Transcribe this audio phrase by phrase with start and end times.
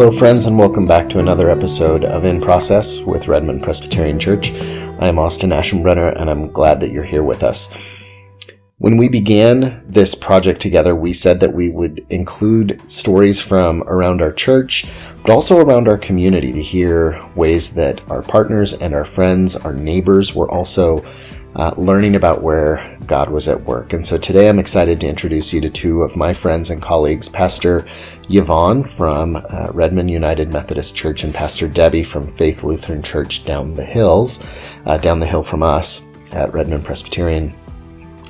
[0.00, 4.50] Hello, friends, and welcome back to another episode of In Process with Redmond Presbyterian Church.
[4.50, 7.76] I am Austin Aschenbrenner, and I'm glad that you're here with us.
[8.78, 14.22] When we began this project together, we said that we would include stories from around
[14.22, 14.86] our church,
[15.22, 19.74] but also around our community to hear ways that our partners and our friends, our
[19.74, 21.04] neighbors were also
[21.56, 23.92] uh, learning about where God was at work.
[23.92, 27.28] And so today I'm excited to introduce you to two of my friends and colleagues,
[27.28, 27.84] Pastor
[28.28, 33.74] Yvonne from uh, Redmond United Methodist Church and Pastor Debbie from Faith Lutheran Church down
[33.74, 34.44] the hills,
[34.86, 37.52] uh, down the hill from us at Redmond Presbyterian.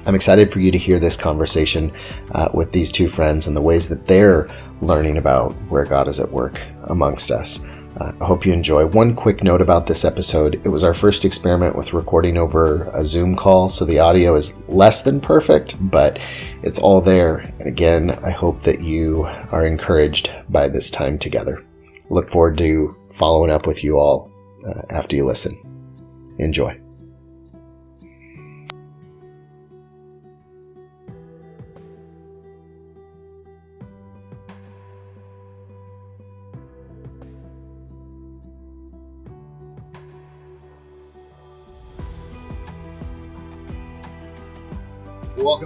[0.07, 1.93] I'm excited for you to hear this conversation
[2.33, 4.49] uh, with these two friends and the ways that they're
[4.81, 7.69] learning about where God is at work amongst us.
[8.01, 8.87] Uh, I hope you enjoy.
[8.87, 13.05] One quick note about this episode it was our first experiment with recording over a
[13.05, 16.19] Zoom call, so the audio is less than perfect, but
[16.63, 17.39] it's all there.
[17.59, 21.63] And again, I hope that you are encouraged by this time together.
[22.09, 24.31] Look forward to following up with you all
[24.67, 25.55] uh, after you listen.
[26.39, 26.81] Enjoy.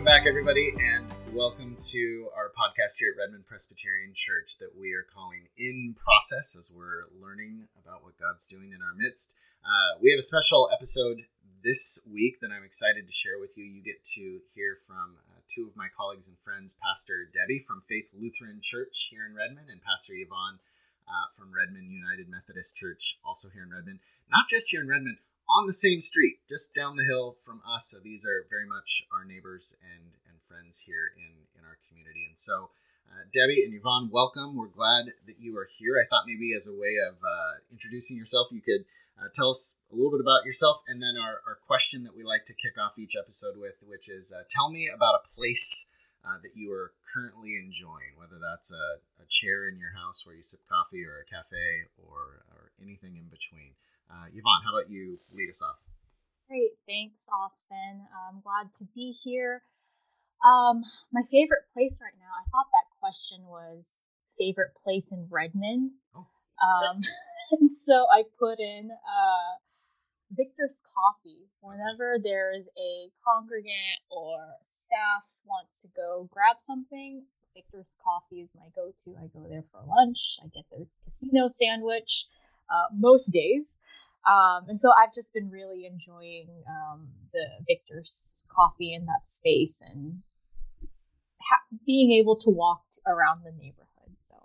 [0.05, 4.92] Welcome back, everybody, and welcome to our podcast here at Redmond Presbyterian Church that we
[4.92, 9.38] are calling In Process as we're learning about what God's doing in our midst.
[9.64, 11.24] Uh, we have a special episode
[11.64, 13.64] this week that I'm excited to share with you.
[13.64, 17.80] You get to hear from uh, two of my colleagues and friends, Pastor Debbie from
[17.89, 20.61] Faith Lutheran Church here in Redmond, and Pastor Yvonne
[21.08, 24.00] uh, from Redmond United Methodist Church, also here in Redmond.
[24.28, 25.16] Not just here in Redmond,
[25.48, 27.91] on the same street, just down the hill from us.
[27.91, 32.27] So these are very much our neighbors and, and friends here in, in our community.
[32.28, 32.70] And so,
[33.11, 34.57] uh, Debbie and Yvonne, welcome.
[34.57, 36.01] We're glad that you are here.
[36.01, 38.85] I thought maybe as a way of uh, introducing yourself, you could
[39.20, 42.24] uh, tell us a little bit about yourself and then our, our question that we
[42.24, 45.92] like to kick off each episode with, which is uh, tell me about a place
[46.27, 50.35] uh, that you are currently enjoying, whether that's a, a chair in your house where
[50.35, 53.70] you sip coffee or a cafe or, or anything in between.
[54.11, 55.79] Uh, Yvonne, how about you lead us off?
[56.48, 56.77] Great.
[56.87, 58.07] Thanks, Austin.
[58.29, 59.63] I'm glad to be here.
[60.45, 60.83] Um,
[61.13, 64.01] my favorite place right now, I thought that question was
[64.39, 65.92] favorite place in Redmond.
[66.15, 66.27] Oh.
[66.61, 67.01] Um,
[67.53, 69.53] and so I put in uh,
[70.31, 71.48] Victor's Coffee.
[71.61, 74.36] Whenever there is a congregant or
[74.69, 79.17] staff wants to go grab something, Victor's Coffee is my go to.
[79.17, 82.27] I go there for lunch, I get their casino sandwich
[82.70, 83.79] uh, most days.
[84.29, 89.80] Um, and so I've just been really enjoying um, the Victor's coffee in that space
[89.80, 90.23] and
[91.41, 94.17] ha- being able to walk around the neighborhood.
[94.29, 94.36] So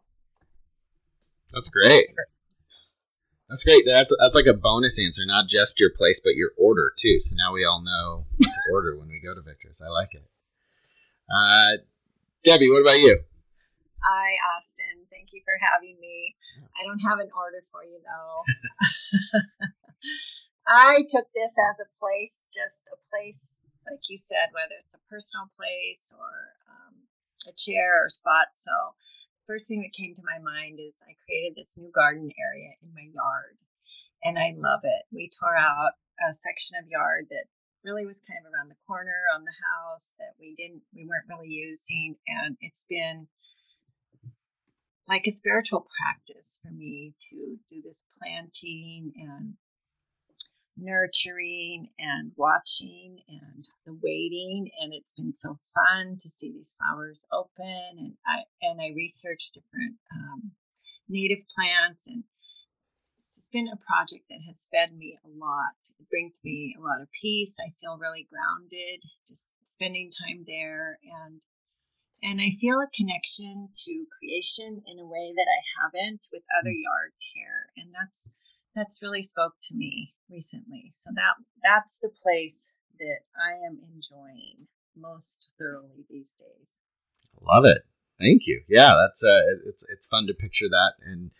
[1.53, 2.07] that's great.
[3.49, 3.83] That's great.
[3.85, 7.19] That's that's like a bonus answer, not just your place, but your order too.
[7.19, 9.81] So now we all know what to order when we go to Victor's.
[9.83, 10.23] I like it.
[11.29, 11.81] Uh,
[12.43, 13.19] Debbie, what about you?
[14.03, 14.68] I Austin.
[15.19, 16.39] Thank you for having me.
[16.79, 18.39] I don't have an order for you though.
[20.63, 25.03] I took this as a place, just a place, like you said, whether it's a
[25.11, 27.03] personal place or um,
[27.51, 28.55] a chair or spot.
[28.55, 28.71] So,
[29.43, 32.95] first thing that came to my mind is I created this new garden area in
[32.95, 33.59] my yard,
[34.23, 35.03] and I love it.
[35.11, 37.51] We tore out a section of yard that
[37.83, 41.27] really was kind of around the corner on the house that we didn't we weren't
[41.31, 43.27] really using and it's been
[45.09, 49.55] like a spiritual practice for me to do this planting and
[50.77, 54.69] nurturing and watching and the waiting.
[54.81, 57.97] And it's been so fun to see these flowers open.
[57.97, 60.51] And i and i researched different um,
[61.09, 62.07] native plants.
[62.07, 62.23] And
[63.19, 65.73] it's been a project that has fed me a lot.
[65.99, 67.57] It brings me a lot of peace.
[67.59, 70.99] I feel really grounded just spending time there.
[71.25, 71.41] And
[72.21, 76.71] and I feel a connection to creation in a way that I haven't with other
[76.71, 76.83] mm.
[76.83, 77.71] yard care.
[77.77, 78.27] And that's
[78.75, 80.91] that's really spoke to me recently.
[80.97, 84.67] So that that's the place that I am enjoying
[84.97, 86.75] most thoroughly these days.
[87.41, 87.83] Love it.
[88.19, 88.61] Thank you.
[88.67, 91.31] Yeah, that's uh it's it's fun to picture that and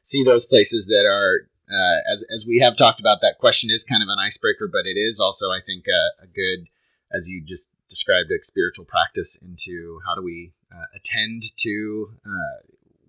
[0.00, 3.84] see those places that are uh, as as we have talked about that question is
[3.84, 6.68] kind of an icebreaker, but it is also I think a, a good
[7.12, 12.56] as you just described a spiritual practice into how do we uh, attend to uh,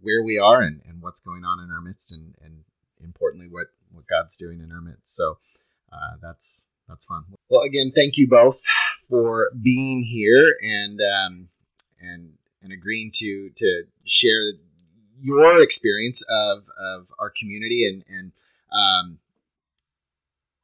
[0.01, 2.63] where we are and, and what's going on in our midst and, and
[3.03, 5.15] importantly what, what God's doing in our midst.
[5.15, 5.37] So
[5.91, 7.23] uh, that's that's fun.
[7.49, 8.61] Well, again, thank you both
[9.09, 11.49] for being here and um,
[12.01, 14.41] and and agreeing to to share
[15.23, 18.31] your experience of, of our community and, and
[18.73, 19.19] um,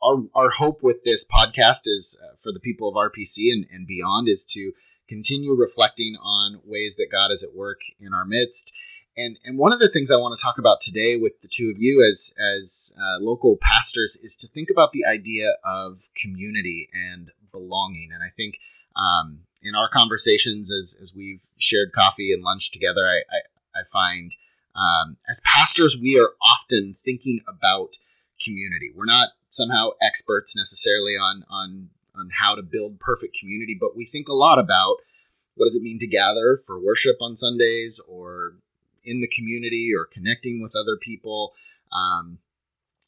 [0.01, 3.87] our, our hope with this podcast is uh, for the people of RPC and, and
[3.87, 4.71] beyond is to
[5.07, 8.73] continue reflecting on ways that God is at work in our midst.
[9.17, 11.71] And, and one of the things I want to talk about today with the two
[11.73, 16.89] of you as, as uh, local pastors is to think about the idea of community
[16.93, 18.11] and belonging.
[18.13, 18.55] And I think
[18.95, 23.83] um, in our conversations as, as we've shared coffee and lunch together, I, I, I
[23.91, 24.35] find
[24.75, 27.97] um, as pastors, we are often thinking about
[28.41, 28.91] community.
[28.95, 34.05] We're not somehow experts necessarily on, on, on how to build perfect community, but we
[34.05, 34.97] think a lot about
[35.55, 38.53] what does it mean to gather for worship on Sundays or
[39.03, 41.53] in the community or connecting with other people.
[41.91, 42.37] Um,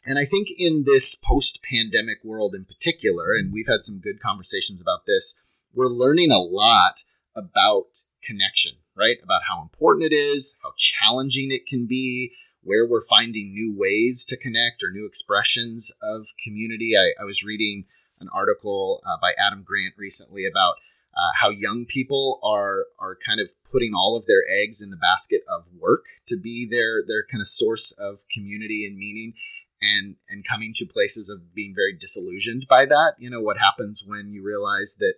[0.05, 4.19] and I think in this post pandemic world in particular, and we've had some good
[4.19, 5.41] conversations about this,
[5.73, 7.03] we're learning a lot
[7.35, 9.17] about connection, right?
[9.23, 14.25] About how important it is, how challenging it can be, where we're finding new ways
[14.25, 16.95] to connect or new expressions of community.
[16.97, 17.85] I, I was reading
[18.19, 20.75] an article uh, by Adam Grant recently about
[21.15, 24.97] uh, how young people are are kind of putting all of their eggs in the
[24.97, 29.33] basket of work to be their their kind of source of community and meaning
[29.81, 34.03] and and coming to places of being very disillusioned by that you know what happens
[34.05, 35.15] when you realize that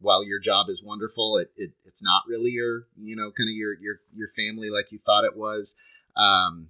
[0.00, 3.54] while your job is wonderful it, it it's not really your you know kind of
[3.54, 5.78] your your your family like you thought it was
[6.16, 6.68] um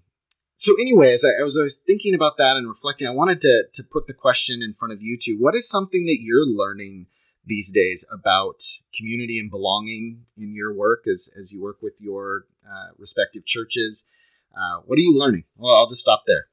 [0.59, 3.65] so anyway as I, as I was thinking about that and reflecting i wanted to
[3.73, 7.07] to put the question in front of you two what is something that you're learning
[7.49, 8.63] these days about
[8.97, 14.09] community and belonging in your work as, as you work with your uh, respective churches.
[14.55, 15.45] Uh, what are you learning?
[15.57, 16.47] Well, I'll just stop there.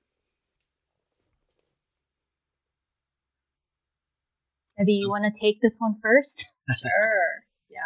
[4.78, 6.46] Maybe you want to take this one first?
[6.76, 7.44] sure.
[7.70, 7.80] Yeah.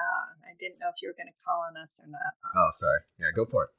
[0.48, 2.34] I didn't know if you were going to call on us or not.
[2.56, 3.00] Oh, sorry.
[3.20, 3.70] Yeah, go for it.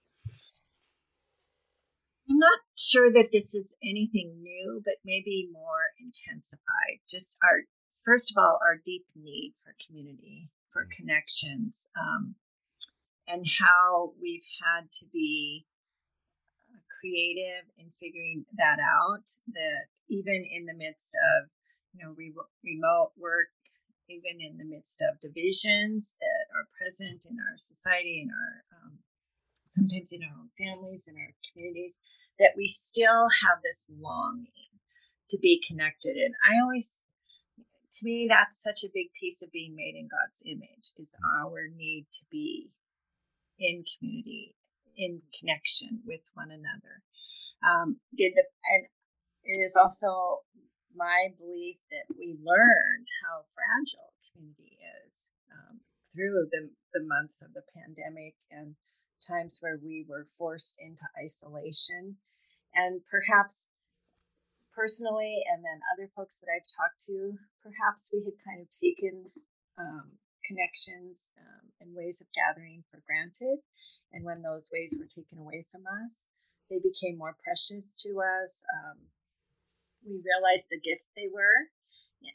[2.31, 7.03] I'm not sure that this is anything new, but maybe more intensified.
[7.09, 7.63] Just our
[8.05, 10.91] first of all, our deep need for community, for mm.
[10.97, 12.37] connections, um,
[13.27, 15.67] and how we've had to be
[16.71, 19.27] uh, creative in figuring that out.
[19.49, 21.51] That even in the midst of
[21.93, 23.51] you know re- remote work,
[24.09, 28.70] even in the midst of divisions that are present in our society, in our
[29.71, 31.99] sometimes in our own families, in our communities,
[32.39, 34.75] that we still have this longing
[35.29, 36.17] to be connected.
[36.17, 37.03] And I always
[37.93, 41.67] to me that's such a big piece of being made in god's image is our
[41.77, 42.71] need to be
[43.59, 44.55] in community
[44.97, 47.03] in connection with one another
[47.67, 48.87] um, did the and
[49.43, 50.41] it is also
[50.95, 55.81] my belief that we learned how fragile community is um,
[56.15, 58.75] through the, the months of the pandemic and
[59.21, 62.17] times where we were forced into isolation
[62.75, 63.69] and perhaps
[64.75, 69.31] personally and then other folks that I've talked to, perhaps we had kind of taken
[69.79, 73.61] um, connections um, and ways of gathering for granted.
[74.13, 76.27] And when those ways were taken away from us,
[76.71, 78.63] they became more precious to us.
[78.71, 79.11] Um,
[80.07, 81.69] we realized the gift they were,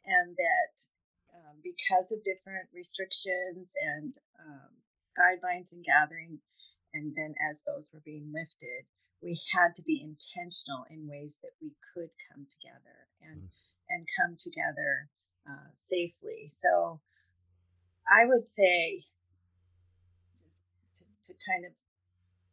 [0.06, 0.76] and that
[1.34, 4.72] um, because of different restrictions and um,
[5.18, 6.40] guidelines and gathering,
[6.96, 8.88] and then as those were being lifted,
[9.22, 13.50] we had to be intentional in ways that we could come together and mm.
[13.92, 15.12] and come together
[15.44, 16.48] uh, safely.
[16.48, 17.02] So
[18.08, 19.04] I would say
[20.96, 21.74] to, to kind of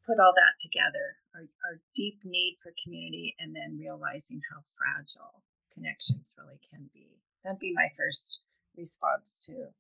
[0.05, 5.43] put all that together, our, our deep need for community, and then realizing how fragile
[5.73, 7.23] connections really can be.
[7.45, 8.41] That'd be my first
[8.77, 9.71] response to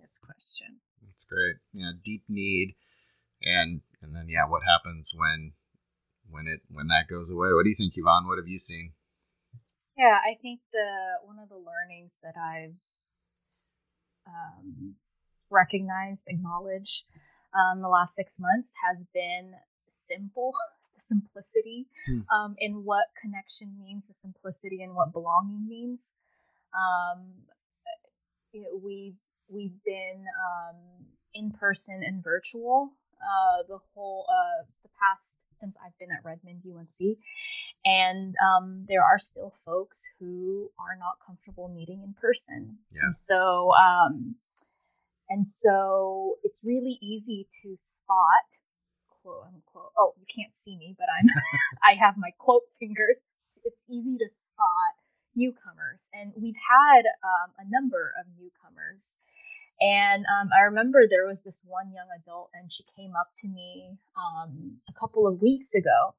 [0.00, 0.80] this question.
[1.06, 1.56] That's great.
[1.72, 2.74] Yeah, deep need,
[3.42, 5.52] and and then yeah, what happens when
[6.28, 7.52] when it when that goes away.
[7.52, 8.26] What do you think, Yvonne?
[8.26, 8.92] What have you seen?
[9.96, 12.78] Yeah, I think the one of the learnings that I've
[14.26, 14.94] um,
[15.50, 17.04] recognized, acknowledged
[17.54, 19.52] um, the last six months has been
[19.92, 20.54] simple,
[20.94, 22.20] the simplicity hmm.
[22.34, 26.14] um, in what connection means, the simplicity in what belonging means.
[26.74, 27.44] Um,
[28.52, 32.90] it, we've we've been um, in person and virtual
[33.22, 37.14] uh, the whole uh, the past since I've been at Redmond UMC.
[37.84, 42.78] And um, there are still folks who are not comfortable meeting in person.
[42.92, 43.02] Yeah.
[43.04, 44.34] And so, um,
[45.28, 48.46] and so it's really easy to spot,
[49.22, 49.92] quote unquote.
[49.96, 51.28] Oh, you can't see me, but I'm,
[51.84, 53.18] I have my quote fingers.
[53.64, 54.98] It's easy to spot
[55.34, 59.14] newcomers, and we've had um, a number of newcomers
[59.82, 63.48] And um, I remember there was this one young adult, and she came up to
[63.48, 66.14] me um, a couple of weeks ago,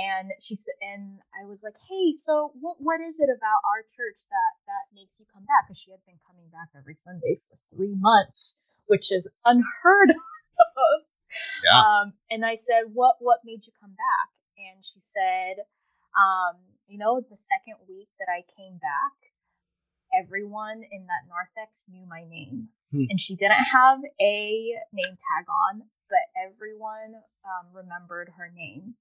[0.00, 3.84] and she said, and I was like, "Hey, so what what is it about our
[3.84, 7.36] church that that makes you come back?" Because she had been coming back every Sunday
[7.44, 8.56] for three months,
[8.88, 10.96] which is unheard of.
[11.68, 11.76] Yeah.
[11.76, 15.68] Um, and I said, "What what made you come back?" And she said,
[16.16, 16.56] um,
[16.88, 19.12] "You know, the second week that I came back,
[20.14, 23.04] everyone in that narthex knew my name, hmm.
[23.08, 27.14] and she didn't have a name tag on, but everyone
[27.44, 28.94] um, remembered her name."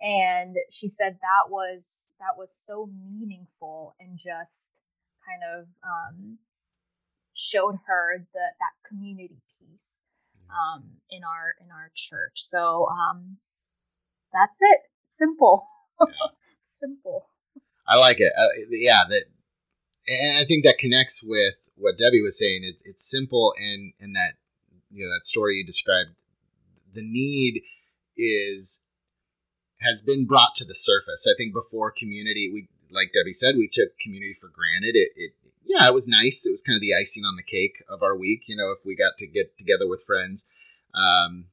[0.00, 4.80] and she said that was that was so meaningful and just
[5.26, 6.38] kind of um,
[7.34, 10.00] showed her the that community piece
[10.50, 12.32] um, in our in our church.
[12.34, 13.38] So um,
[14.32, 14.80] that's it.
[15.06, 15.62] Simple,
[16.60, 17.26] simple.
[17.86, 18.32] I like it.
[18.38, 19.24] Uh, yeah, that,
[20.06, 22.62] and I think that connects with what Debbie was saying.
[22.64, 24.34] It, it's simple, and and that
[24.90, 26.10] you know that story you described.
[26.92, 27.62] The need
[28.16, 28.84] is
[29.80, 31.26] has been brought to the surface.
[31.28, 34.96] I think before community, we like Debbie said, we took community for granted.
[34.96, 35.32] It, it
[35.64, 36.44] yeah, it was nice.
[36.46, 38.42] It was kind of the icing on the cake of our week.
[38.46, 40.48] You know, if we got to get together with friends,
[40.94, 41.46] um,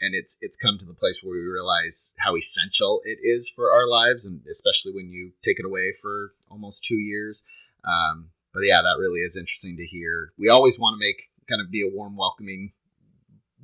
[0.00, 3.72] and it's it's come to the place where we realize how essential it is for
[3.72, 7.44] our lives, and especially when you take it away for almost two years.
[7.88, 10.32] Um, but yeah, that really is interesting to hear.
[10.38, 12.72] We always want to make kind of be a warm, welcoming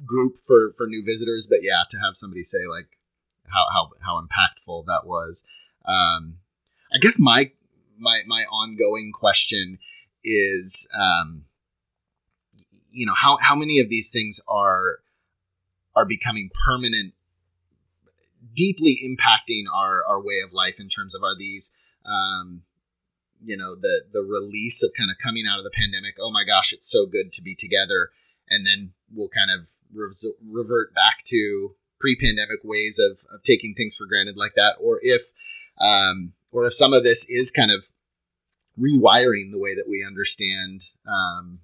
[0.07, 2.89] group for for new visitors, but yeah, to have somebody say like,
[3.53, 5.45] how how how impactful that was.
[5.85, 6.39] Um,
[6.93, 7.51] I guess my
[7.99, 9.79] my my ongoing question
[10.23, 11.45] is, um,
[12.91, 14.99] you know, how how many of these things are
[15.97, 17.15] are becoming permanent,
[18.55, 21.77] deeply impacting our our way of life in terms of are these
[22.07, 22.63] um,
[23.45, 26.45] you know the the release of kind of coming out of the pandemic oh my
[26.45, 28.11] gosh it's so good to be together
[28.49, 34.07] and then we'll kind of revert back to pre-pandemic ways of, of taking things for
[34.07, 35.23] granted like that, or if
[35.81, 37.85] um, or if some of this is kind of
[38.79, 41.61] rewiring the way that we understand um,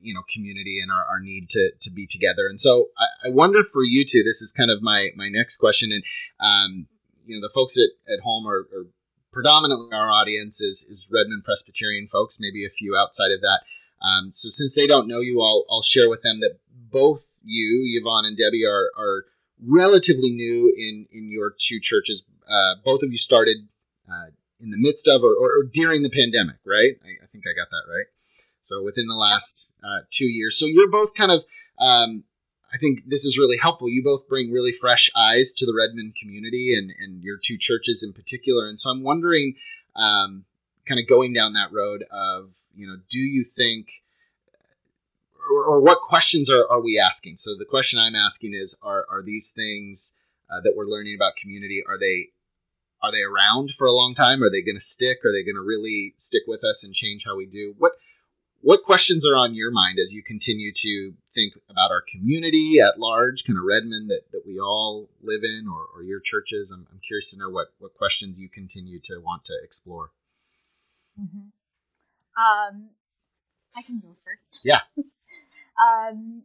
[0.00, 2.46] you know community and our, our need to to be together.
[2.48, 5.58] And so I, I wonder for you two, this is kind of my my next
[5.58, 6.04] question, and
[6.40, 6.86] um,
[7.24, 8.86] you know the folks at, at home are, are
[9.32, 13.62] predominantly our audience is, is Redmond Presbyterian folks, maybe a few outside of that.
[14.02, 17.82] Um, so since they don't know you, I'll, I'll share with them that both you,
[17.86, 19.24] Yvonne and Debbie, are are
[19.64, 22.24] relatively new in in your two churches.
[22.48, 23.68] Uh, both of you started
[24.08, 26.98] uh, in the midst of or, or, or, during the pandemic, right?
[27.04, 28.06] I, I, think I got that right.
[28.60, 30.58] So within the last uh, two years.
[30.58, 31.44] So you're both kind of.
[31.78, 32.24] Um,
[32.72, 33.90] I think this is really helpful.
[33.90, 38.02] You both bring really fresh eyes to the Redmond community and and your two churches
[38.02, 38.66] in particular.
[38.66, 39.56] And so I'm wondering,
[39.94, 40.44] um,
[40.86, 43.88] kind of going down that road of you know, do you think
[45.50, 47.36] or, or what questions are, are we asking?
[47.36, 50.18] So the question I'm asking is, are, are these things
[50.50, 52.28] uh, that we're learning about community, are they
[53.02, 54.44] are they around for a long time?
[54.44, 55.24] Are they going to stick?
[55.24, 57.74] Are they going to really stick with us and change how we do?
[57.76, 57.92] What
[58.62, 62.98] what questions are on your mind as you continue to think about our community at
[62.98, 66.70] large, kind of Redmond that, that we all live in, or, or your churches?
[66.70, 70.10] I'm, I'm curious to know what, what questions you continue to want to explore.
[71.20, 71.50] Mm-hmm.
[72.40, 72.90] Um,
[73.76, 74.62] I can go first.
[74.64, 74.80] Yeah.
[75.80, 76.42] Um,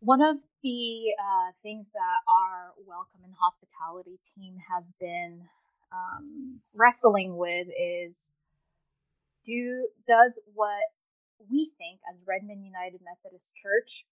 [0.00, 5.42] one of the uh, things that our welcome and hospitality team has been
[5.92, 8.30] um, wrestling with is
[9.44, 10.82] do does what
[11.50, 14.04] we think as Redmond United Methodist Church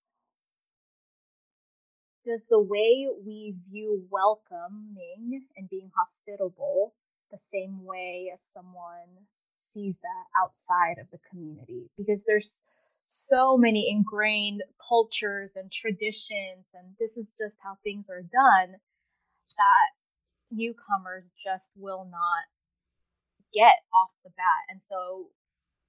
[2.24, 6.94] does the way we view welcoming and being hospitable
[7.30, 9.26] the same way as someone
[9.58, 12.62] sees that outside of the community because there's
[13.10, 18.76] so many ingrained cultures and traditions, and this is just how things are done,
[19.56, 19.96] that
[20.52, 22.46] newcomers just will not
[23.52, 24.62] get off the bat.
[24.68, 25.26] And so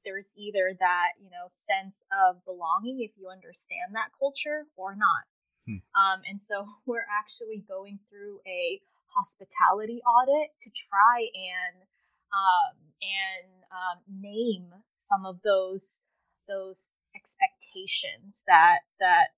[0.05, 5.25] there's either that, you know, sense of belonging if you understand that culture or not.
[5.67, 5.81] Hmm.
[5.93, 8.81] Um, and so we're actually going through a
[9.13, 11.84] hospitality audit to try and
[12.31, 14.72] um, and um, name
[15.10, 16.01] some of those
[16.48, 19.36] those expectations that that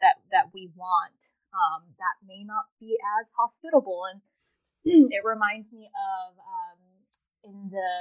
[0.00, 4.20] that that we want um, that may not be as hospitable and
[4.84, 6.80] it reminds me of um,
[7.44, 7.92] in the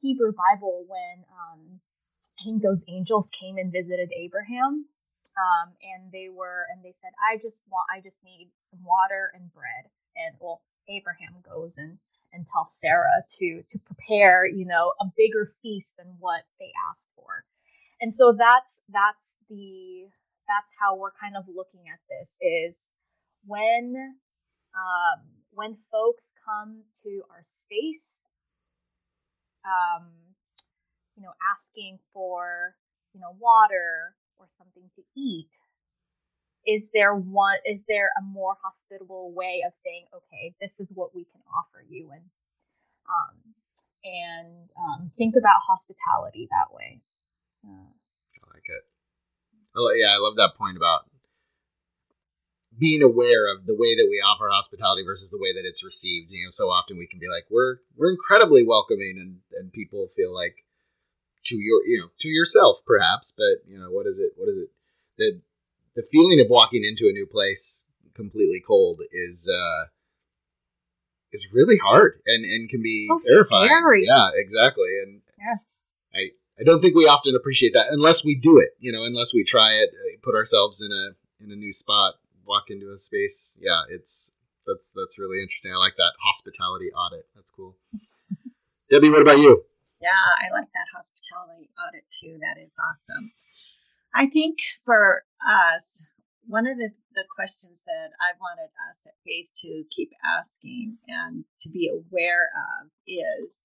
[0.00, 1.80] hebrew bible when um,
[2.40, 4.86] i think those angels came and visited abraham
[5.38, 9.30] um, and they were and they said i just want i just need some water
[9.34, 9.90] and bread.
[10.16, 11.98] And well abraham goes and
[12.32, 17.10] and tells sarah to to prepare you know a bigger feast than what they asked
[17.16, 17.44] for.
[18.00, 20.08] And so that's that's the
[20.48, 22.90] that's how we're kind of looking at this is
[23.46, 24.14] when
[24.74, 25.20] um,
[25.52, 28.22] when folks come to our space
[29.68, 30.08] um,
[31.16, 32.74] you know asking for
[33.12, 35.50] you know water or something to eat
[36.66, 41.14] is there one is there a more hospitable way of saying okay this is what
[41.14, 42.22] we can offer you and
[43.08, 43.36] um,
[44.04, 47.00] and um, think about hospitality that way.
[47.64, 48.84] Uh, i like it.
[49.76, 51.06] Oh, yeah i love that point about
[52.78, 56.30] being aware of the way that we offer hospitality versus the way that it's received
[56.30, 60.08] you know so often we can be like we're we're incredibly welcoming and and people
[60.14, 60.64] feel like
[61.44, 64.58] to your you know to yourself perhaps but you know what is it what is
[64.58, 64.70] it
[65.18, 65.40] that
[65.96, 69.86] the feeling of walking into a new place completely cold is uh
[71.32, 73.68] is really hard and and can be oh, terrifying.
[73.68, 74.04] Scary.
[74.06, 74.88] Yeah, exactly.
[75.02, 75.56] And yeah.
[76.14, 76.30] I
[76.60, 78.70] I don't think we often appreciate that unless we do it.
[78.78, 82.14] You know, unless we try it, uh, put ourselves in a in a new spot,
[82.48, 83.56] walk into a space.
[83.60, 84.32] Yeah, it's
[84.66, 85.72] that's that's really interesting.
[85.72, 87.26] I like that hospitality audit.
[87.36, 87.76] That's cool.
[88.90, 89.64] Debbie, what about you?
[90.00, 92.38] Yeah, I like that hospitality audit too.
[92.40, 93.32] That is awesome.
[94.14, 96.08] I think for us,
[96.46, 101.44] one of the, the questions that I wanted us at Faith to keep asking and
[101.60, 103.64] to be aware of is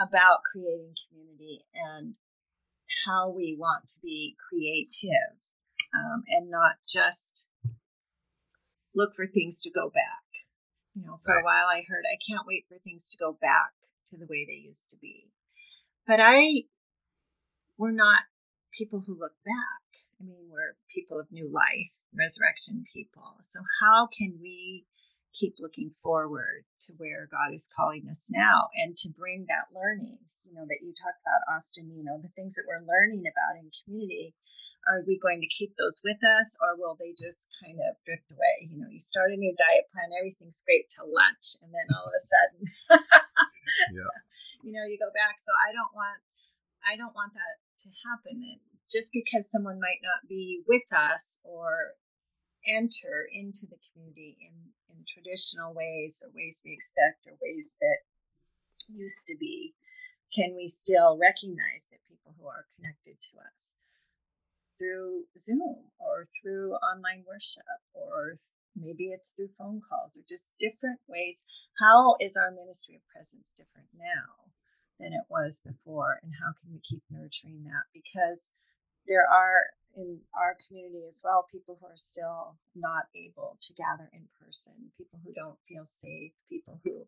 [0.00, 2.14] about creating community and
[3.06, 5.36] how we want to be creative
[5.94, 7.50] um, and not just
[8.94, 10.26] look for things to go back.
[10.94, 11.42] You know, for right.
[11.42, 13.70] a while I heard, I can't wait for things to go back
[14.10, 15.30] to the way they used to be.
[16.06, 16.64] But I,
[17.76, 18.22] we're not
[18.76, 19.84] people who look back.
[20.20, 23.38] I mean, we're people of new life, resurrection people.
[23.42, 24.86] So, how can we
[25.32, 30.18] keep looking forward to where God is calling us now and to bring that learning,
[30.42, 33.62] you know, that you talked about, Austin, you know, the things that we're learning about
[33.62, 34.34] in community?
[34.86, 38.30] Are we going to keep those with us or will they just kind of drift
[38.30, 38.70] away?
[38.70, 42.06] You know, you start a new diet plan, everything's great till lunch, and then all
[42.08, 42.60] of a sudden,
[43.98, 44.14] yeah.
[44.64, 45.36] you know, you go back.
[45.42, 46.22] So, I don't want.
[46.86, 48.40] I don't want that to happen.
[48.40, 51.98] And just because someone might not be with us or
[52.66, 54.54] enter into the community in,
[54.88, 58.08] in traditional ways or ways we expect or ways that
[58.88, 59.74] used to be,
[60.34, 63.76] can we still recognize that people who are connected to us
[64.78, 67.64] through Zoom or through online worship
[67.94, 68.36] or
[68.76, 71.42] maybe it's through phone calls or just different ways?
[71.80, 74.48] How is our ministry of presence different now?
[74.98, 78.50] than it was before and how can we keep nurturing that because
[79.06, 84.10] there are in our community as well people who are still not able to gather
[84.12, 87.06] in person people who don't feel safe people who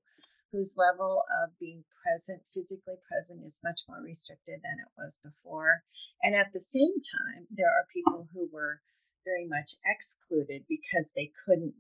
[0.53, 5.83] whose level of being present physically present is much more restricted than it was before.
[6.23, 8.81] And at the same time there are people who were
[9.25, 11.75] very much excluded because they couldn't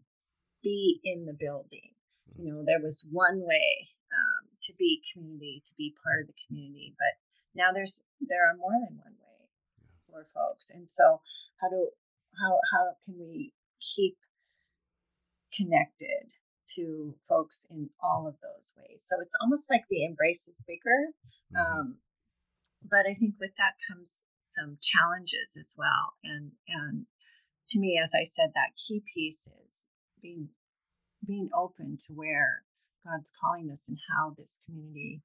[0.62, 1.96] be in the building.
[2.36, 6.40] You know there was one way um, to be community, to be part of the
[6.46, 6.94] community.
[6.96, 7.18] But
[7.54, 9.48] now there's there are more than one way
[10.06, 11.20] for folks, and so
[11.60, 11.90] how do
[12.38, 14.16] how how can we keep
[15.52, 16.38] connected
[16.76, 19.04] to folks in all of those ways?
[19.06, 21.12] So it's almost like the embrace is bigger,
[21.54, 21.56] mm-hmm.
[21.56, 21.96] um,
[22.82, 27.06] but I think with that comes some challenges as well, and and
[27.70, 29.86] to me, as I said, that key piece is
[30.22, 30.48] being
[31.26, 32.64] being open to where
[33.04, 35.22] God's calling us and how this community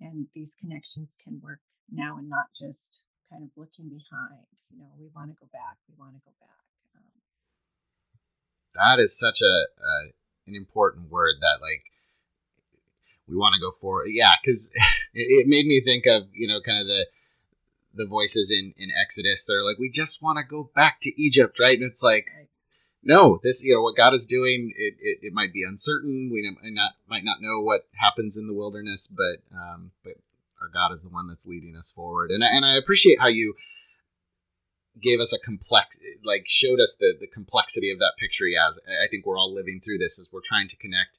[0.00, 4.64] and these connections can work now and not just kind of looking behind.
[4.70, 5.78] You know, we want to go back.
[5.88, 6.64] We want to go back.
[6.96, 7.22] Um,
[8.74, 10.12] that is such a, a
[10.46, 11.84] an important word that like
[13.28, 14.06] we want to go forward.
[14.08, 14.70] Yeah, because
[15.14, 17.06] it, it made me think of you know kind of the
[17.94, 19.46] the voices in in Exodus.
[19.46, 21.78] They're like, we just want to go back to Egypt, right?
[21.78, 22.26] And it's like,
[23.02, 24.72] no, this you know what God is doing.
[24.76, 26.30] It, it, it might be uncertain.
[26.32, 30.14] We might not might not know what happens in the wilderness, but um, but
[30.60, 32.30] our God is the one that's leading us forward.
[32.30, 33.54] And and I appreciate how you
[35.02, 39.08] gave us a complex like showed us the the complexity of that picture as I
[39.10, 41.18] think we're all living through this as we're trying to connect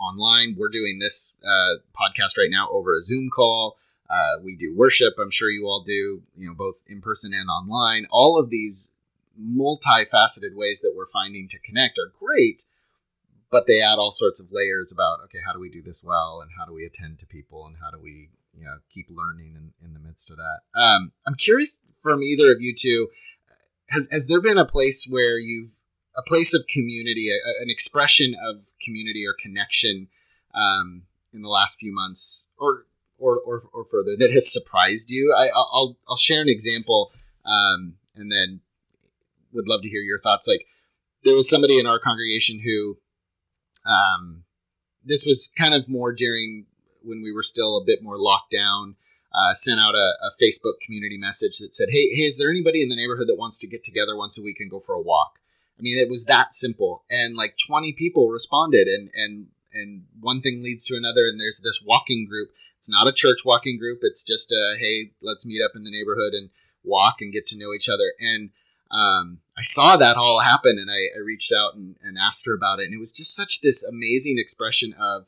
[0.00, 0.56] online.
[0.58, 3.76] We're doing this uh, podcast right now over a Zoom call.
[4.10, 5.14] Uh, we do worship.
[5.18, 6.22] I'm sure you all do.
[6.36, 8.06] You know, both in person and online.
[8.10, 8.94] All of these
[9.40, 12.64] multifaceted ways that we're finding to connect are great,
[13.50, 16.40] but they add all sorts of layers about okay, how do we do this well,
[16.42, 19.54] and how do we attend to people, and how do we you know keep learning
[19.56, 20.60] in, in the midst of that.
[20.74, 23.08] Um, I'm curious from either of you two,
[23.88, 25.70] has has there been a place where you've
[26.16, 30.06] a place of community, a, an expression of community or connection
[30.54, 32.84] um, in the last few months, or
[33.18, 35.34] or, or, or further that has surprised you?
[35.36, 37.10] I, will I'll share an example,
[37.44, 38.60] um, and then
[39.52, 40.46] would love to hear your thoughts.
[40.46, 40.66] Like
[41.24, 42.98] there was somebody in our congregation who,
[43.86, 44.44] um,
[45.04, 46.66] this was kind of more during
[47.02, 48.96] when we were still a bit more locked down.
[49.34, 52.80] Uh, sent out a, a, Facebook community message that said, hey, hey, is there anybody
[52.80, 55.00] in the neighborhood that wants to get together once a week and go for a
[55.00, 55.40] walk?
[55.76, 57.04] I mean, it was that simple.
[57.10, 61.26] And like 20 people responded, and, and, and one thing leads to another.
[61.26, 62.50] And there's this walking group.
[62.76, 65.90] It's not a church walking group, it's just a, hey, let's meet up in the
[65.90, 66.50] neighborhood and
[66.84, 68.12] walk and get to know each other.
[68.20, 68.50] And
[68.90, 72.54] um, I saw that all happen and I, I reached out and, and asked her
[72.54, 72.84] about it.
[72.84, 75.26] And it was just such this amazing expression of,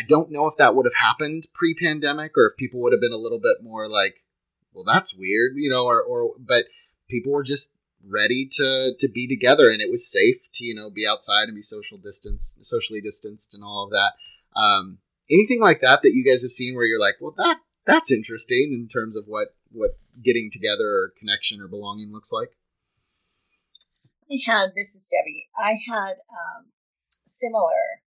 [0.00, 3.02] I don't know if that would have happened pre pandemic or if people would have
[3.02, 4.22] been a little bit more like,
[4.72, 6.64] well, that's weird, you know, or, or, but
[7.08, 7.74] people were just
[8.08, 11.54] ready to, to be together and it was safe to, you know, be outside and
[11.54, 14.12] be social distance, socially distanced and all of that.
[14.58, 14.98] Um,
[15.30, 18.72] anything like that that you guys have seen where you're like, well, that, that's interesting
[18.72, 22.48] in terms of what, what getting together or connection or belonging looks like?
[24.32, 26.66] I had, this is Debbie, I had um,
[27.26, 28.00] similar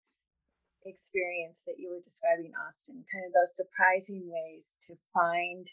[0.85, 5.67] experience that you were describing, Austin, kind of those surprising ways to find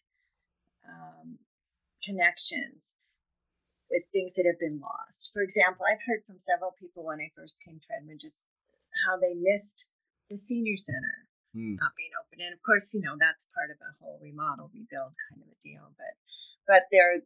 [0.85, 1.39] um,
[2.05, 2.95] connections
[3.91, 5.33] with things that have been lost.
[5.33, 8.47] For example, I've heard from several people when I first came to Redmond just
[9.07, 9.89] how they missed
[10.29, 11.77] the senior center mm.
[11.81, 12.45] not being open.
[12.45, 15.59] And of course, you know, that's part of a whole remodel, rebuild kind of a
[15.65, 15.91] deal.
[15.97, 16.15] But
[16.67, 17.25] but there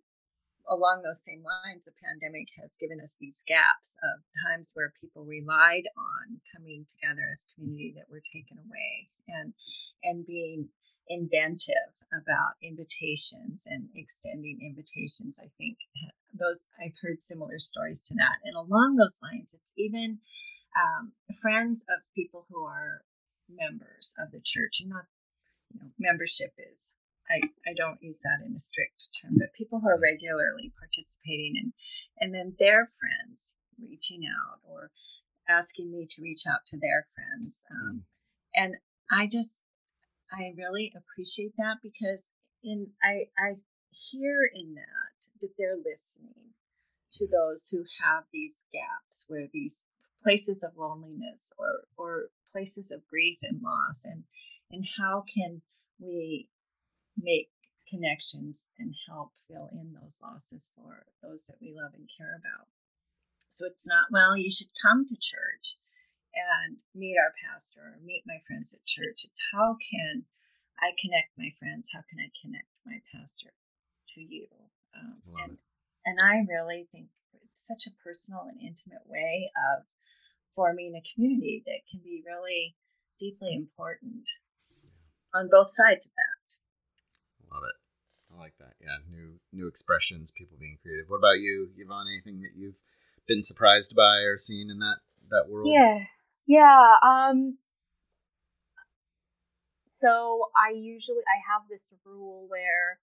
[0.69, 5.25] along those same lines, the pandemic has given us these gaps of times where people
[5.25, 9.55] relied on coming together as community that were taken away and
[10.05, 10.69] and being
[11.09, 15.39] inventive about invitations and extending invitations.
[15.43, 15.79] I think
[16.33, 18.37] those I've heard similar stories to that.
[18.45, 20.19] And along those lines, it's even
[20.77, 23.03] um, friends of people who are
[23.49, 25.05] members of the church and not
[25.73, 26.95] you know membership is
[27.33, 31.55] I, I don't use that in a strict term, but people who are regularly participating
[31.57, 31.73] and
[32.21, 34.91] and then their friends reaching out or
[35.49, 37.65] asking me to reach out to their friends.
[37.71, 38.03] Um, mm.
[38.55, 38.75] and
[39.11, 39.63] I just
[40.31, 42.31] I really appreciate that because
[42.63, 43.57] in I I
[43.91, 46.55] hear in that that they're listening
[47.15, 49.85] to those who have these gaps where these
[50.23, 54.25] places of loneliness or or places of grief and loss and
[54.71, 55.61] and how can
[55.99, 56.49] we
[57.17, 57.51] make
[57.89, 62.69] connections and help fill in those losses for those that we love and care about.
[63.49, 65.77] So it's not, well, you should come to church
[66.33, 69.25] and meet our pastor or meet my friends at church.
[69.25, 70.25] It's how can
[70.81, 71.91] I connect my friends?
[71.93, 73.53] How can I connect my pastor
[74.15, 74.49] to you?
[74.97, 75.59] Um, and,
[76.07, 77.09] and I really think
[77.45, 79.85] it's such a personal and intimate way of
[80.55, 82.77] forming a community that can be really
[83.19, 84.25] deeply important
[85.35, 86.72] on both sides of that.
[87.53, 88.35] Love it.
[88.35, 88.75] I like that.
[88.81, 91.07] Yeah, new new expressions, people being creative.
[91.09, 92.07] What about you, Yvonne?
[92.09, 92.81] Anything that you've
[93.27, 94.99] been surprised by or seen in that
[95.31, 95.69] that world?
[95.71, 95.99] Yeah,
[96.47, 96.95] yeah.
[97.03, 97.59] Um,
[99.85, 102.99] so I usually I have this rule where,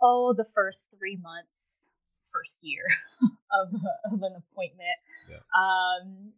[0.00, 1.88] oh, the first three months,
[2.32, 2.84] first year
[3.52, 3.74] of
[4.12, 4.98] of an appointment,
[5.28, 5.38] yeah.
[5.58, 6.32] um,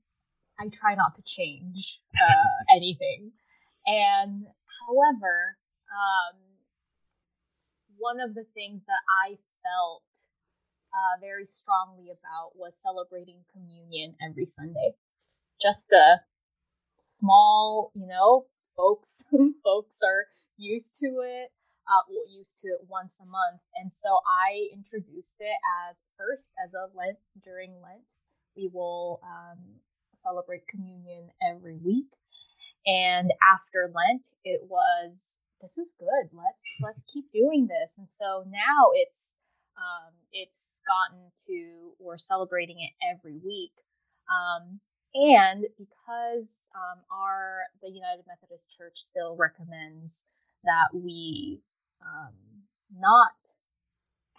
[0.59, 3.33] I try not to change uh, anything.
[3.87, 4.47] And
[4.87, 5.57] however,
[5.93, 6.41] um,
[7.99, 10.03] one of the things that I felt
[10.95, 14.95] uh, very strongly about was celebrating communion every Sunday.
[15.61, 16.21] Just a
[16.97, 18.45] small, you know,
[18.77, 19.27] folks
[19.65, 21.51] folks are used to it.
[21.89, 25.57] Uh, used to it once a month, and so I introduced it
[25.89, 28.13] as first as a Lent during Lent.
[28.55, 29.57] We will um,
[30.23, 32.09] celebrate communion every week,
[32.87, 36.31] and after Lent, it was this is good.
[36.33, 37.95] Let's let's keep doing this.
[37.99, 39.37] And so now it's
[39.77, 43.73] um, it's gotten to we're celebrating it every week.
[44.29, 44.81] Um,
[45.15, 50.27] and because um, our the United Methodist Church still recommends
[50.65, 51.61] that we
[52.03, 52.35] um,
[53.01, 53.33] not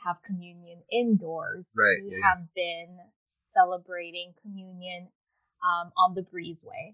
[0.06, 2.98] have communion indoors, right, we yeah, have been
[3.42, 5.10] celebrating communion
[5.64, 6.94] um, on the breezeway.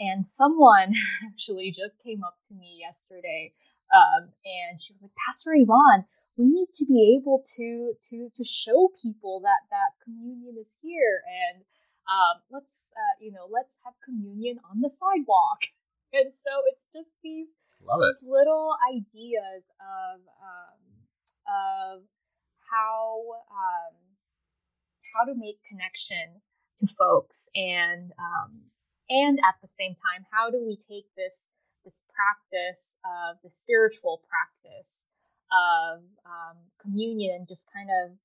[0.00, 0.94] And someone
[1.26, 3.52] actually just came up to me yesterday,
[3.94, 6.04] um, and she was like, "Pastor Yvonne,
[6.38, 11.22] we need to be able to to to show people that that communion is here,
[11.26, 11.64] and
[12.08, 15.66] um, let's uh, you know let's have communion on the sidewalk."
[16.14, 17.48] And so it's just these,
[17.82, 20.78] these little ideas of um,
[21.50, 22.02] of
[22.70, 23.18] how
[23.50, 23.94] um,
[25.14, 26.40] how to make connection
[26.78, 28.62] to folks and um,
[29.10, 31.50] and at the same time how do we take this
[31.84, 35.08] this practice of the spiritual practice
[35.52, 38.16] of um, communion and just kind of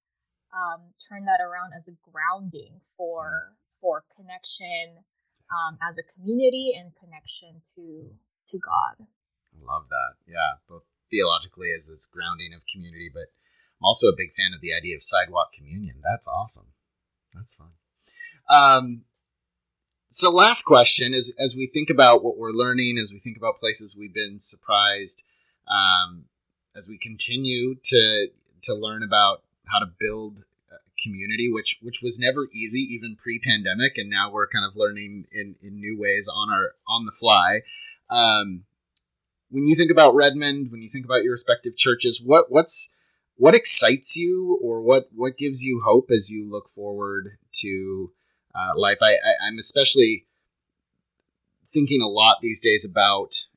[0.56, 5.04] um, turn that around as a grounding for for connection
[5.52, 8.10] um, as a community and connection to
[8.48, 9.06] to God.
[9.54, 10.14] I love that.
[10.26, 13.34] Yeah, both theologically as this grounding of community, but
[13.78, 16.02] I'm also a big fan of the idea of sidewalk communion.
[16.04, 16.74] That's awesome.
[17.34, 17.74] That's fun.
[18.50, 19.06] Um,
[20.10, 23.60] so last question is as we think about what we're learning, as we think about
[23.60, 25.24] places we've been surprised,
[25.68, 26.26] um,
[26.76, 28.28] as we continue to
[28.64, 30.44] to learn about how to build
[31.02, 35.56] community, which which was never easy even pre-pandemic, and now we're kind of learning in
[35.62, 37.62] in new ways on our on the fly.
[38.10, 38.66] Um,
[39.50, 42.96] when you think about Redmond, when you think about your respective churches, what what's
[43.36, 48.12] what excites you, or what what gives you hope as you look forward to
[48.56, 48.98] uh, life?
[49.02, 50.26] I, I I'm especially
[51.74, 53.48] thinking a lot these days about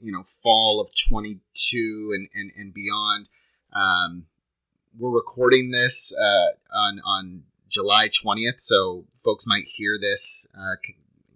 [0.00, 3.28] you know fall of 22 and and, and beyond
[3.72, 4.26] um,
[4.98, 10.74] we're recording this uh, on on July 20th, so folks might hear this, uh,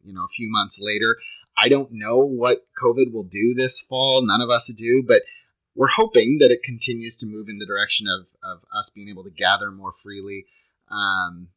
[0.02, 1.16] you know, a few months later.
[1.56, 4.22] I don't know what COVID will do this fall.
[4.24, 5.22] None of us do, but
[5.76, 9.22] we're hoping that it continues to move in the direction of, of us being able
[9.22, 10.46] to gather more freely.
[10.90, 11.48] Um,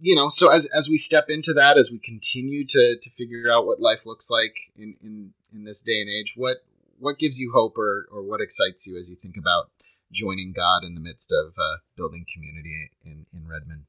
[0.00, 3.50] you know, so as, as we step into that, as we continue to, to figure
[3.50, 6.58] out what life looks like in, in, in this day and age, what,
[6.98, 9.70] what gives you hope or, or what excites you as you think about
[10.12, 13.84] joining God in the midst of uh, building community in, in Redmond.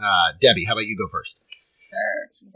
[0.00, 1.44] Uh, Debbie, how about you go first?
[1.90, 2.52] Sure, you.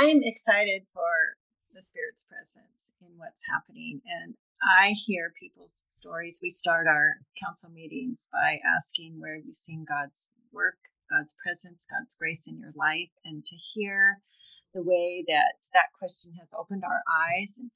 [0.00, 1.36] I'm excited for
[1.74, 4.00] the Spirit's presence in what's happening.
[4.06, 6.40] And I hear people's stories.
[6.42, 10.78] We start our council meetings by asking where you've seen God's work,
[11.10, 14.22] God's presence, God's grace in your life, and to hear
[14.74, 17.56] the way that that question has opened our eyes.
[17.58, 17.70] And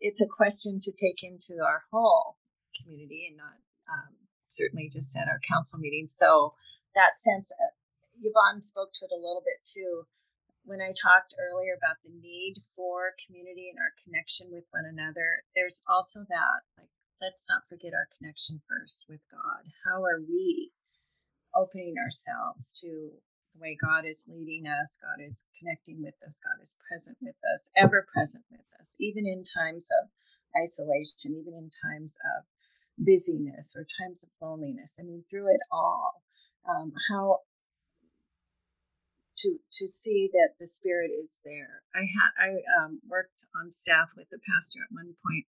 [0.00, 2.36] it's a question to take into our whole
[2.80, 4.16] community and not um,
[4.48, 6.08] certainly just at our council meeting.
[6.08, 6.54] So
[6.94, 7.74] that sense, uh,
[8.22, 10.06] Yvonne spoke to it a little bit too.
[10.64, 15.44] When I talked earlier about the need for community and our connection with one another,
[15.54, 16.88] there's also that like
[17.20, 19.68] let's not forget our connection first with God.
[19.84, 20.72] How are we
[21.56, 23.10] opening ourselves to
[23.54, 24.98] the way God is leading us?
[25.00, 26.40] God is connecting with us.
[26.42, 30.10] God is present with us, ever present with us, even in times of
[30.60, 32.44] isolation, even in times of
[32.98, 34.96] busyness or times of loneliness.
[34.98, 36.22] I mean, through it all,
[36.68, 37.40] um, how
[39.38, 41.82] to to see that the spirit is there.
[41.94, 45.46] I had I um, worked on staff with the pastor at one point.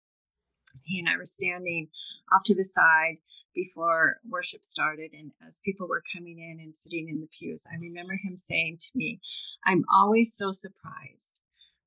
[0.84, 1.88] He and I were standing
[2.34, 3.18] off to the side
[3.56, 7.78] before worship started, and as people were coming in and sitting in the pews, I
[7.78, 9.22] remember him saying to me,
[9.66, 11.40] "I'm always so surprised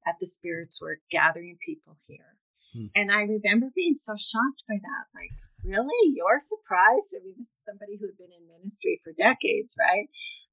[0.06, 2.38] at the Spirit's work gathering people here."
[2.72, 2.86] Hmm.
[2.94, 5.06] And I remember being so shocked by that.
[5.14, 5.30] Like,
[5.64, 6.14] Really?
[6.14, 7.10] You're surprised?
[7.14, 10.06] I mean, this is somebody who'd been in ministry for decades, right?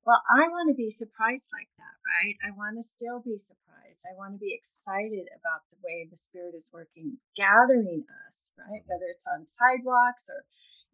[0.06, 2.38] Well, I want to be surprised like that, right?
[2.46, 4.06] I want to still be surprised.
[4.06, 8.82] I want to be excited about the way the Spirit is working, gathering us, right?
[8.82, 8.90] Mm-hmm.
[8.90, 10.46] Whether it's on sidewalks or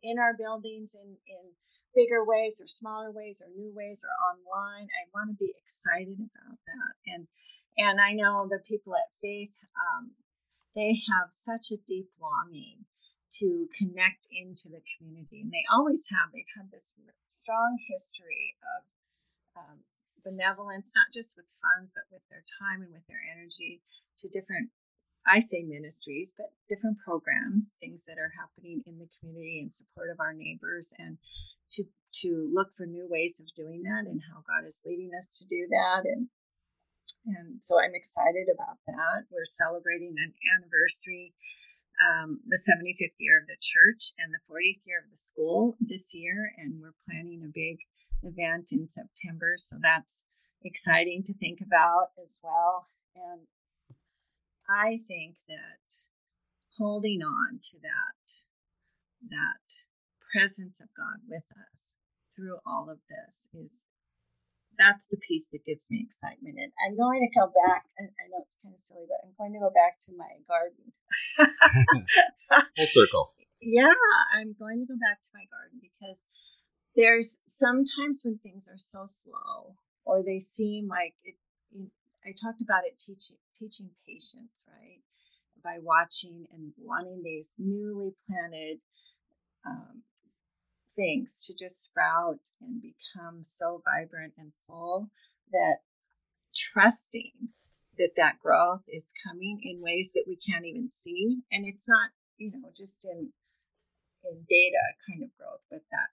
[0.03, 1.43] in our buildings in, in
[1.93, 4.87] bigger ways or smaller ways or new ways or online.
[4.89, 6.93] I want to be excited about that.
[7.07, 7.27] And
[7.77, 10.11] and I know the people at Faith, um,
[10.75, 12.85] they have such a deep longing
[13.39, 15.39] to connect into the community.
[15.39, 16.35] And they always have.
[16.35, 16.93] They've had this
[17.27, 18.81] strong history of
[19.55, 19.77] um,
[20.23, 23.81] benevolence, not just with funds, but with their time and with their energy
[24.19, 24.69] to different,
[25.27, 30.09] I say ministries, but different programs, things that are happening in the community in support
[30.09, 31.17] of our neighbors and
[31.71, 31.83] to
[32.25, 35.45] to look for new ways of doing that and how God is leading us to
[35.47, 36.27] do that and
[37.25, 39.29] and so I'm excited about that.
[39.29, 41.33] We're celebrating an anniversary
[42.01, 46.15] um, the 75th year of the church and the 40th year of the school this
[46.15, 47.77] year, and we're planning a big
[48.23, 49.53] event in September.
[49.57, 50.25] So that's
[50.63, 52.87] exciting to think about as well.
[53.15, 53.41] And
[54.71, 56.07] I think that
[56.77, 58.47] holding on to that
[59.29, 59.67] that
[60.31, 61.97] presence of God with us
[62.33, 63.83] through all of this is
[64.79, 66.55] that's the piece that gives me excitement.
[66.57, 67.85] And I'm going to go back.
[67.99, 70.89] I know it's kind of silly, but I'm going to go back to my garden.
[72.77, 73.33] Full circle.
[73.61, 73.93] Yeah,
[74.33, 76.23] I'm going to go back to my garden because
[76.95, 81.35] there's sometimes when things are so slow or they seem like it.
[82.25, 85.01] I talked about it teaching teaching patience, right?
[85.63, 88.79] By watching and wanting these newly planted
[89.65, 90.03] um,
[90.95, 95.09] things to just sprout and become so vibrant and full
[95.51, 95.77] that
[96.53, 97.49] trusting
[97.97, 102.09] that that growth is coming in ways that we can't even see and it's not
[102.37, 103.29] you know just in
[104.23, 106.09] in data kind of growth but that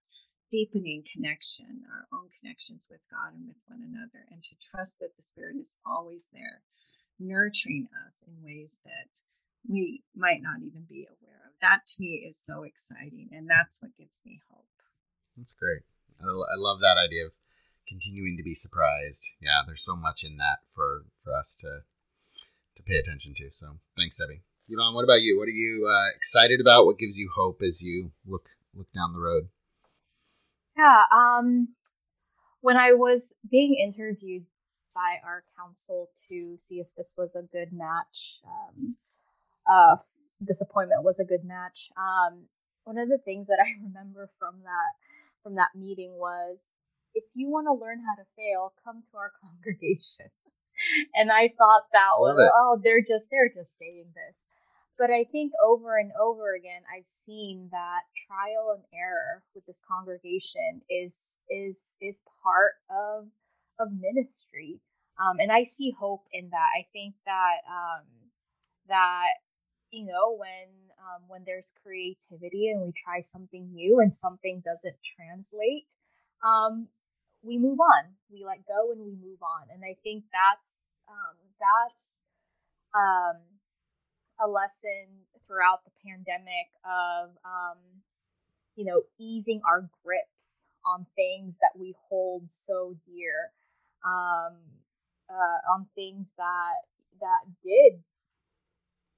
[0.51, 5.15] deepening connection our own connections with god and with one another and to trust that
[5.17, 6.63] the spirit is always there
[7.19, 9.21] nurturing us in ways that
[9.69, 13.83] we might not even be aware of that to me is so exciting and that's
[13.83, 14.65] what gives me hope
[15.37, 15.83] that's great
[16.21, 17.33] I, love that idea of
[17.87, 19.25] continuing to be surprised.
[19.41, 21.83] Yeah, there's so much in that for for us to
[22.77, 23.51] to pay attention to.
[23.51, 24.43] So thanks, Debbie.
[24.69, 25.39] Yvonne, what about you?
[25.39, 26.85] What are you uh, excited about?
[26.85, 29.49] What gives you hope as you look look down the road?
[30.79, 31.69] Yeah, um,
[32.61, 34.47] when I was being interviewed
[34.95, 38.97] by our council to see if this was a good match, um,
[39.69, 39.97] uh,
[40.41, 41.91] this appointment was a good match.
[41.97, 42.45] Um,
[42.85, 44.93] one of the things that I remember from that
[45.43, 46.73] from that meeting was
[47.14, 50.27] if you want to learn how to fail, come to our congregation.
[51.14, 52.53] and I thought that was it.
[52.55, 54.38] oh, they're just they're just saying this.
[54.99, 59.81] But I think over and over again, I've seen that trial and error with this
[59.89, 63.29] congregation is is is part of
[63.79, 64.81] of ministry,
[65.21, 66.69] um, and I see hope in that.
[66.77, 68.05] I think that um,
[68.89, 69.39] that
[69.93, 70.67] you know when
[70.99, 75.87] um, when there's creativity and we try something new and something doesn't translate,
[76.45, 76.89] um,
[77.43, 78.15] we move on.
[78.31, 79.69] We let go and we move on.
[79.73, 82.19] And I think that's um, that's
[82.95, 83.58] um,
[84.40, 87.79] a lesson throughout the pandemic of um,
[88.77, 93.53] you know easing our grips on things that we hold so dear,
[94.05, 94.57] um,
[95.29, 96.87] uh, on things that
[97.20, 98.03] that did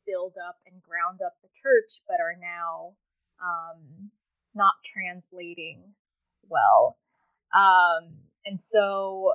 [0.06, 2.92] build up and ground up the church, but are now
[3.42, 4.10] um,
[4.54, 5.94] not translating
[6.48, 6.96] well.
[7.54, 9.34] Um, and so,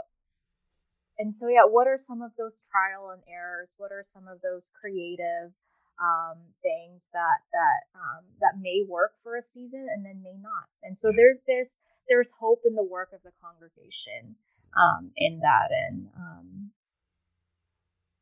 [1.17, 3.75] and so, yeah, what are some of those trial and errors?
[3.77, 5.53] What are some of those creative
[6.01, 10.67] um, things that that um, that may work for a season and then may not?
[10.83, 11.69] And so there's there's
[12.09, 14.35] there's hope in the work of the congregation
[14.75, 16.71] um, in that, and um,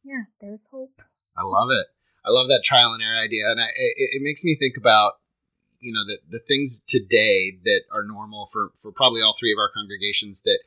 [0.03, 0.89] yeah, there's hope.
[1.37, 1.87] I love it.
[2.25, 5.13] I love that trial and error idea, and I, it, it makes me think about
[5.79, 9.59] you know the the things today that are normal for for probably all three of
[9.59, 10.59] our congregations that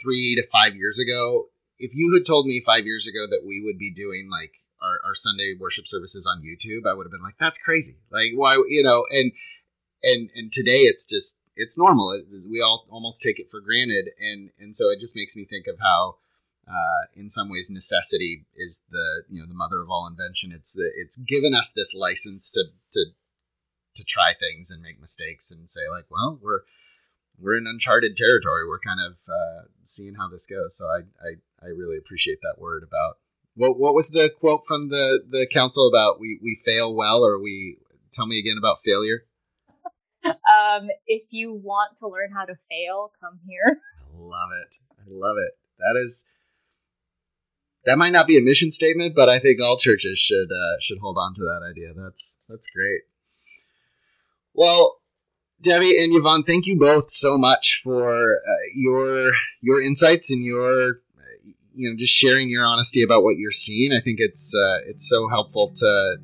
[0.00, 1.48] three to five years ago
[1.78, 5.00] if you had told me five years ago that we would be doing like our,
[5.04, 8.54] our sunday worship services on youtube i would have been like that's crazy like why
[8.68, 9.32] you know and
[10.02, 14.10] and and today it's just it's normal it, we all almost take it for granted
[14.20, 16.16] and and so it just makes me think of how
[16.68, 20.74] uh, in some ways necessity is the you know the mother of all invention it's
[20.74, 23.06] the it's given us this license to to
[23.98, 26.62] to try things and make mistakes and say like, well, we're
[27.38, 28.66] we're in uncharted territory.
[28.66, 30.76] We're kind of uh, seeing how this goes.
[30.78, 33.18] So I, I I really appreciate that word about
[33.58, 37.38] what what was the quote from the the council about we we fail well or
[37.38, 37.76] we
[38.12, 39.24] tell me again about failure.
[40.24, 43.80] um, if you want to learn how to fail, come here.
[44.14, 44.76] I love it.
[45.00, 45.52] I love it.
[45.78, 46.30] That is
[47.84, 50.98] that might not be a mission statement, but I think all churches should uh, should
[50.98, 51.92] hold on to that idea.
[51.96, 53.02] That's that's great.
[54.54, 55.00] Well,
[55.62, 61.00] Debbie and Yvonne, thank you both so much for uh, your your insights and your
[61.78, 63.92] you know just sharing your honesty about what you're seeing.
[63.92, 66.16] I think it's uh, it's so helpful to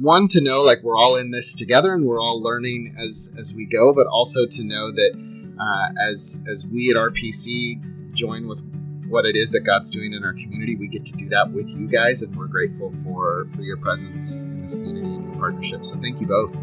[0.00, 3.52] one to know like we're all in this together and we're all learning as as
[3.54, 5.12] we go, but also to know that
[5.60, 8.60] uh, as as we at RPC join with
[9.08, 11.68] what it is that God's doing in our community, we get to do that with
[11.70, 15.84] you guys, and we're grateful for for your presence in this community and your partnership.
[15.84, 16.56] So thank you both.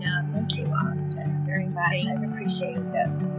[0.00, 2.06] Yeah, thank you, Austin, very much.
[2.06, 3.32] I appreciate this.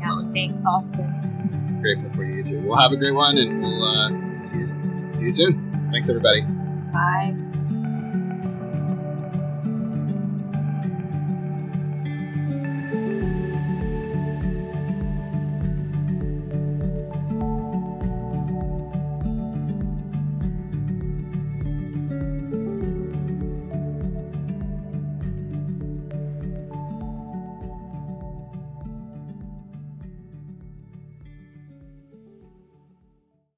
[0.00, 1.37] Yeah, thanks, Austin.
[1.80, 2.60] Grateful for you too.
[2.60, 4.66] We'll have a great one, and we'll uh, see you
[5.12, 5.90] see you soon.
[5.92, 6.42] Thanks, everybody.
[6.92, 7.36] Bye.